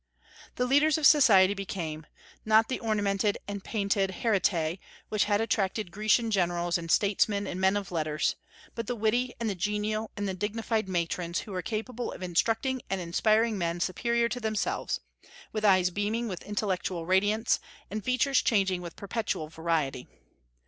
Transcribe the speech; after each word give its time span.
The 0.55 0.65
leaders 0.65 0.97
of 0.97 1.05
society 1.05 1.53
became, 1.53 2.07
not 2.43 2.69
the 2.69 2.79
ornamented 2.79 3.37
and 3.47 3.63
painted 3.63 4.09
heterae 4.23 4.79
which 5.09 5.25
had 5.25 5.39
attracted 5.41 5.91
Grecian 5.91 6.31
generals 6.31 6.75
and 6.79 6.89
statesmen 6.89 7.45
and 7.45 7.61
men 7.61 7.77
of 7.77 7.91
letters, 7.91 8.35
but 8.73 8.87
the 8.87 8.95
witty 8.95 9.35
and 9.39 9.47
the 9.47 9.53
genial 9.53 10.09
and 10.17 10.27
the 10.27 10.33
dignified 10.33 10.89
matrons 10.89 11.41
who 11.41 11.51
were 11.51 11.61
capable 11.61 12.11
of 12.13 12.23
instructing 12.23 12.81
and 12.89 12.99
inspiring 12.99 13.59
men 13.59 13.79
superior 13.79 14.27
to 14.29 14.39
themselves, 14.39 15.01
with 15.51 15.63
eyes 15.63 15.91
beaming 15.91 16.27
with 16.27 16.41
intellectual 16.41 17.05
radiance, 17.05 17.59
and 17.91 18.03
features 18.03 18.41
changing 18.41 18.81
with 18.81 18.95
perpetual 18.95 19.49
variety. 19.49 20.07